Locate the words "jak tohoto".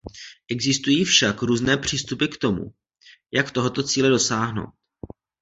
3.31-3.83